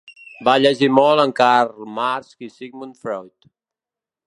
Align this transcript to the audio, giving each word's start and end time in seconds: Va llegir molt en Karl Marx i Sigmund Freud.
Va 0.47 0.53
llegir 0.61 0.87
molt 0.99 1.23
en 1.23 1.33
Karl 1.41 1.69
Marx 1.99 2.33
i 2.47 2.51
Sigmund 2.57 2.99
Freud. 3.05 3.49